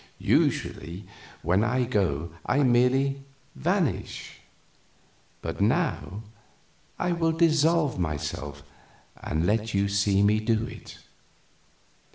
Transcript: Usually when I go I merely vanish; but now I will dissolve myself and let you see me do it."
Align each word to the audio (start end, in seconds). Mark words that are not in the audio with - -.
Usually 0.17 1.05
when 1.43 1.63
I 1.63 1.83
go 1.83 2.31
I 2.47 2.63
merely 2.63 3.21
vanish; 3.53 4.39
but 5.43 5.61
now 5.61 6.23
I 6.97 7.11
will 7.11 7.31
dissolve 7.33 7.99
myself 7.99 8.63
and 9.21 9.45
let 9.45 9.75
you 9.75 9.87
see 9.87 10.23
me 10.23 10.39
do 10.39 10.65
it." 10.65 10.97